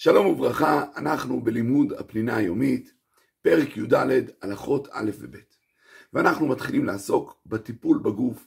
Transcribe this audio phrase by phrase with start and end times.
[0.00, 2.92] שלום וברכה, אנחנו בלימוד הפנינה היומית,
[3.42, 3.94] פרק י"ד,
[4.42, 5.36] הלכות א' וב'.
[6.12, 8.46] ואנחנו מתחילים לעסוק בטיפול בגוף,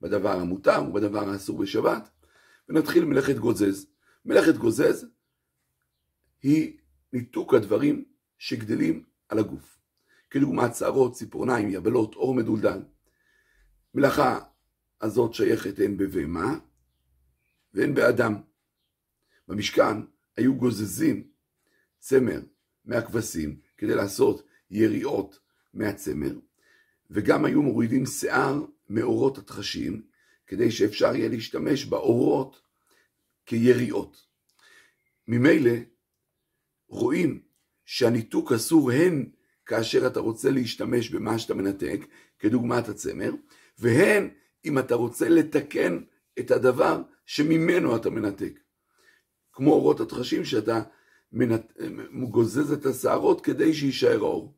[0.00, 2.10] בדבר המותר ובדבר האסור בשבת,
[2.68, 3.86] ונתחיל מלאכת גוזז.
[4.24, 5.06] מלאכת גוזז
[6.42, 6.78] היא
[7.12, 8.04] ניתוק הדברים
[8.38, 9.78] שגדלים על הגוף,
[10.30, 12.82] כדוגמת שערות, ציפורניים, יבלות, עור מדולדל.
[13.94, 14.40] מלאכה
[15.00, 16.58] הזאת שייכת הן בבהמה
[17.74, 18.34] והן באדם.
[19.48, 19.96] במשכן
[20.40, 21.22] היו גוזזים
[21.98, 22.40] צמר
[22.84, 25.38] מהכבשים כדי לעשות יריעות
[25.74, 26.38] מהצמר,
[27.10, 30.02] וגם היו מורידים שיער מאורות התחשים,
[30.46, 32.62] כדי שאפשר יהיה להשתמש באורות
[33.46, 34.26] כיריעות.
[35.28, 35.76] ממילא
[36.88, 37.42] רואים
[37.84, 39.30] שהניתוק אסור הן
[39.66, 42.00] כאשר אתה רוצה להשתמש במה שאתה מנתק,
[42.38, 43.32] כדוגמת הצמר,
[43.78, 44.28] והן
[44.64, 46.00] אם אתה רוצה לתקן
[46.38, 48.58] את הדבר שממנו אתה מנתק.
[49.60, 50.82] כמו אורות התחשים שאתה
[51.32, 51.72] מנת...
[52.30, 54.54] גוזז את השערות כדי שיישאר האור.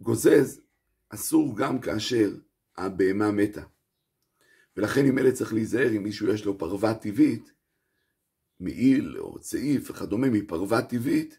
[0.00, 0.60] גוזז
[1.08, 2.30] אסור גם כאשר
[2.76, 3.62] הבהמה מתה.
[4.76, 7.52] ולכן אם אלה צריך להיזהר אם מישהו יש לו פרווה טבעית,
[8.60, 11.38] מעיל או צעיף וכדומה מפרווה טבעית,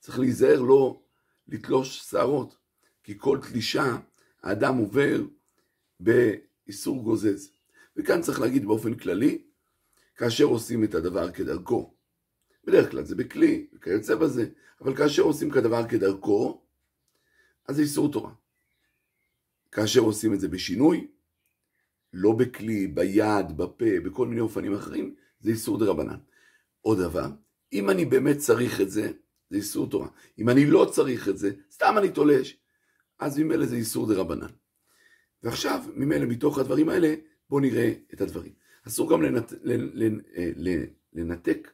[0.00, 1.02] צריך להיזהר לא
[1.48, 2.56] לתלוש שערות,
[3.02, 3.96] כי כל תלישה
[4.42, 5.22] האדם עובר
[6.00, 7.50] באיסור גוזז.
[7.96, 9.44] וכאן צריך להגיד באופן כללי,
[10.16, 11.94] כאשר עושים את הדבר כדרכו.
[12.64, 14.46] בדרך כלל זה בכלי, וכיוצא בזה,
[14.80, 16.62] אבל כאשר עושים כדבר כדרכו,
[17.68, 18.32] אז זה איסור תורה.
[19.72, 21.08] כאשר עושים את זה בשינוי,
[22.12, 26.18] לא בכלי, ביד, בפה, בכל מיני אופנים אחרים, זה איסור דה רבנן.
[26.80, 27.28] עוד דבר,
[27.72, 29.12] אם אני באמת צריך את זה,
[29.50, 30.08] זה איסור תורה.
[30.38, 32.56] אם אני לא צריך את זה, סתם אני תולש,
[33.18, 34.50] אז ממילא זה איסור דה רבנן.
[35.42, 37.14] ועכשיו, ממילא מתוך הדברים האלה,
[37.50, 38.52] בואו נראה את הדברים.
[38.86, 39.52] אסור גם לנת...
[40.36, 40.52] אה,
[41.12, 41.72] לנתק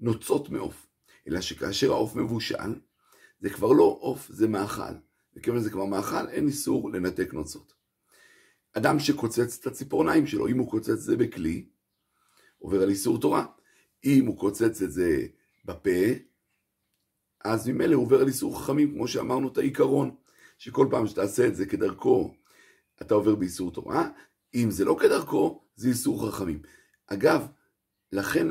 [0.00, 0.86] נוצות מעוף,
[1.28, 2.80] אלא שכאשר העוף מבושל,
[3.40, 4.94] זה כבר לא עוף, זה מאכל.
[5.36, 7.74] וכיוון שזה כבר מאכל, אין איסור לנתק נוצות.
[8.72, 11.66] אדם שקוצץ את הציפורניים שלו, אם הוא קוצץ את זה בכלי,
[12.58, 13.46] עובר על איסור תורה.
[14.04, 15.26] אם הוא קוצץ את זה
[15.64, 16.00] בפה,
[17.44, 20.14] אז ממילא הוא עובר על איסור חכמים, כמו שאמרנו את העיקרון,
[20.58, 22.34] שכל פעם שתעשה את זה כדרכו,
[23.02, 24.08] אתה עובר באיסור תורה,
[24.54, 26.62] אם זה לא כדרכו, זה איסור חכמים.
[27.06, 27.46] אגב,
[28.12, 28.46] לכן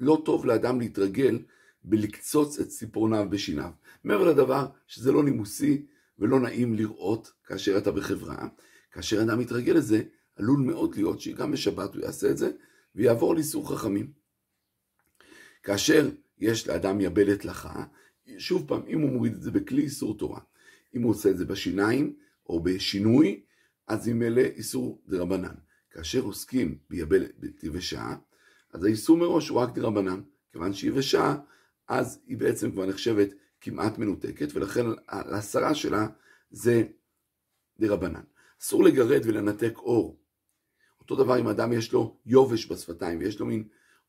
[0.00, 1.38] לא טוב לאדם להתרגל
[1.84, 3.70] בלקצוץ את ציפורניו בשיניו.
[4.04, 5.86] מעבר לדבר שזה לא נימוסי
[6.18, 8.48] ולא נעים לראות כאשר אתה בחברה,
[8.92, 10.02] כאשר אדם מתרגל לזה,
[10.36, 12.50] עלול מאוד להיות שגם בשבת הוא יעשה את זה
[12.94, 14.12] ויעבור לאיסור חכמים.
[15.62, 17.84] כאשר יש לאדם יבלת לחה,
[18.38, 20.40] שוב פעם, אם הוא מוריד את זה בכלי איסור תורה,
[20.94, 23.42] אם הוא עושה את זה בשיניים או בשינוי,
[23.86, 25.54] אז ממילא איסור דרבנן.
[25.94, 28.14] כאשר עוסקים ביבלת יבשה,
[28.72, 30.20] אז האיסור מראש הוא רק דרבנן.
[30.52, 31.36] כיוון שהיא יבשה,
[31.88, 33.28] אז היא בעצם כבר נחשבת
[33.60, 36.06] כמעט מנותקת, ולכן ההסרה שלה
[36.50, 36.84] זה
[37.78, 38.22] דרבנן.
[38.62, 40.20] אסור לגרד ולנתק אור.
[41.00, 43.68] אותו דבר אם אדם יש לו יובש בשפתיים ויש לו מין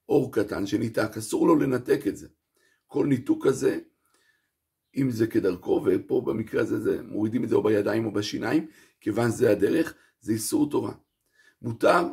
[0.09, 2.27] אור קטן שניתק, אסור לו לנתק את זה.
[2.87, 3.79] כל ניתוק כזה,
[4.95, 8.67] אם זה כדרכו, ופה במקרה הזה זה, מורידים את זה או בידיים או בשיניים,
[9.01, 10.93] כיוון זה הדרך, זה איסור תורה.
[11.65, 12.07] מותר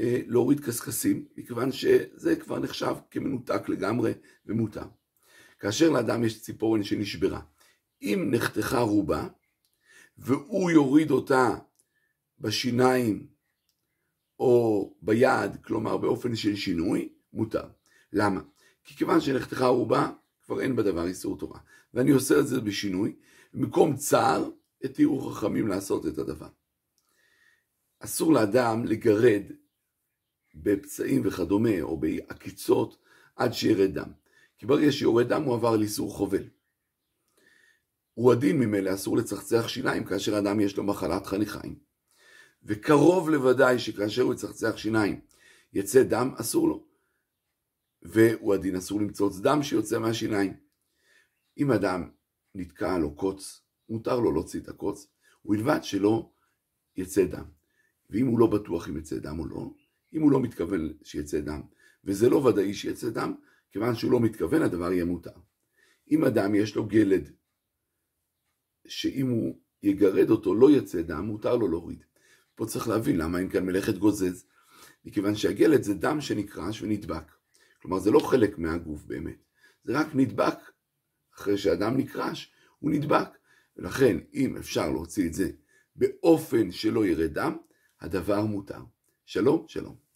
[0.00, 4.12] אה, להוריד קשקשים, מכיוון שזה כבר נחשב כמנותק לגמרי
[4.46, 4.84] ומותר.
[5.58, 7.40] כאשר לאדם יש ציפורן שנשברה,
[8.02, 9.28] אם נחתכה רובה,
[10.18, 11.48] והוא יוריד אותה
[12.38, 13.26] בשיניים
[14.40, 17.68] או ביד, כלומר באופן של שינוי, מותר.
[18.12, 18.40] למה?
[18.84, 20.10] כי כיוון שנחתכה רובה,
[20.42, 21.60] כבר אין בדבר איסור תורה.
[21.94, 23.16] ואני עושה את זה בשינוי,
[23.54, 24.50] במקום צער,
[24.84, 26.48] התירו חכמים לעשות את הדבר.
[28.00, 29.42] אסור לאדם לגרד
[30.54, 32.98] בפצעים וכדומה, או בעקיצות,
[33.36, 34.12] עד שירד דם.
[34.58, 36.48] כי ברגע שיורד דם הוא עבר על איסור חובל.
[38.14, 41.78] הוא הדין ממילא, אסור לצחצח שיניים כאשר אדם יש לו מחלת חניכיים.
[42.62, 45.20] וקרוב לוודאי שכאשר הוא יצחצח שיניים
[45.72, 46.86] יצא דם, אסור לו.
[48.02, 50.56] והוא הדין, אסור למצוץ דם שיוצא מהשיניים.
[51.58, 52.10] אם אדם
[52.54, 55.06] נתקע לו קוץ, מותר לו להוציא את הקוץ,
[55.44, 56.30] ובלבד שלא
[56.96, 57.57] יצא דם.
[58.10, 59.70] ואם הוא לא בטוח אם יצא דם או לא,
[60.14, 61.62] אם הוא לא מתכוון שיצא דם,
[62.04, 63.34] וזה לא ודאי שיצא דם,
[63.72, 65.30] כיוון שהוא לא מתכוון, הדבר יהיה מותר.
[66.10, 67.30] אם אדם יש לו גלד,
[68.88, 72.04] שאם הוא יגרד אותו לא יצא דם, מותר לו להוריד.
[72.54, 74.44] פה צריך להבין למה אין כאן מלאכת גוזז.
[75.04, 77.32] מכיוון שהגלד זה דם שנקרש ונדבק.
[77.82, 79.36] כלומר, זה לא חלק מהגוף באמת.
[79.84, 80.58] זה רק נדבק.
[81.34, 83.28] אחרי שאדם נקרש, הוא נדבק.
[83.76, 85.50] ולכן, אם אפשר להוציא את זה
[85.96, 87.56] באופן שלא ירד דם,
[88.00, 88.80] הדבר מותר.
[89.26, 90.07] שלום, שלום.